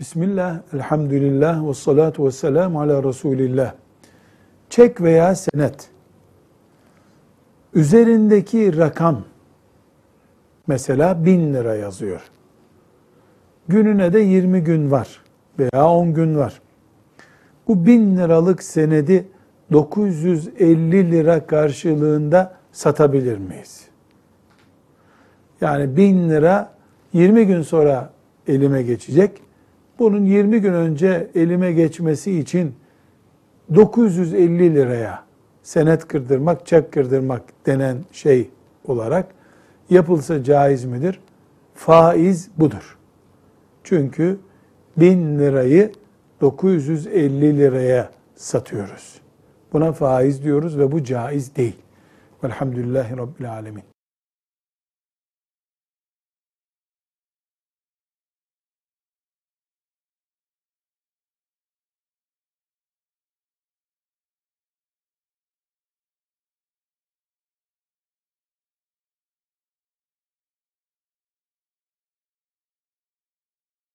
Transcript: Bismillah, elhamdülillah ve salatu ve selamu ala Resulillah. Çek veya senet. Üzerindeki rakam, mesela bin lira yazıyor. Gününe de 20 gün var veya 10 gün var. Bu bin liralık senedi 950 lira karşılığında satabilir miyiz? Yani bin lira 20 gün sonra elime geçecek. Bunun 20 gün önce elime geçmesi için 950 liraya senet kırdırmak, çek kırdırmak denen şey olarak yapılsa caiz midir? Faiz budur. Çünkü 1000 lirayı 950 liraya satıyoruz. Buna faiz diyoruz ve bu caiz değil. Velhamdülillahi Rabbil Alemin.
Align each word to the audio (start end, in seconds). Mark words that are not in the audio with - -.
Bismillah, 0.00 0.60
elhamdülillah 0.72 1.68
ve 1.68 1.74
salatu 1.74 2.26
ve 2.26 2.30
selamu 2.30 2.80
ala 2.80 3.04
Resulillah. 3.04 3.74
Çek 4.70 5.00
veya 5.00 5.34
senet. 5.34 5.88
Üzerindeki 7.74 8.76
rakam, 8.76 9.24
mesela 10.66 11.24
bin 11.24 11.54
lira 11.54 11.74
yazıyor. 11.74 12.20
Gününe 13.68 14.12
de 14.12 14.20
20 14.20 14.60
gün 14.60 14.90
var 14.90 15.22
veya 15.58 15.90
10 15.90 16.14
gün 16.14 16.36
var. 16.36 16.62
Bu 17.68 17.86
bin 17.86 18.16
liralık 18.16 18.62
senedi 18.62 19.28
950 19.72 21.10
lira 21.10 21.46
karşılığında 21.46 22.54
satabilir 22.72 23.38
miyiz? 23.38 23.88
Yani 25.60 25.96
bin 25.96 26.30
lira 26.30 26.72
20 27.12 27.46
gün 27.46 27.62
sonra 27.62 28.10
elime 28.48 28.82
geçecek. 28.82 29.44
Bunun 29.98 30.24
20 30.24 30.60
gün 30.60 30.72
önce 30.72 31.30
elime 31.34 31.72
geçmesi 31.72 32.38
için 32.38 32.74
950 33.74 34.74
liraya 34.74 35.24
senet 35.62 36.08
kırdırmak, 36.08 36.66
çek 36.66 36.92
kırdırmak 36.92 37.42
denen 37.66 37.96
şey 38.12 38.50
olarak 38.84 39.26
yapılsa 39.90 40.44
caiz 40.44 40.84
midir? 40.84 41.20
Faiz 41.74 42.50
budur. 42.56 42.98
Çünkü 43.84 44.38
1000 44.96 45.38
lirayı 45.38 45.92
950 46.40 47.58
liraya 47.58 48.10
satıyoruz. 48.34 49.20
Buna 49.72 49.92
faiz 49.92 50.44
diyoruz 50.44 50.78
ve 50.78 50.92
bu 50.92 51.04
caiz 51.04 51.56
değil. 51.56 51.76
Velhamdülillahi 52.44 53.16
Rabbil 53.16 53.52
Alemin. 53.52 53.93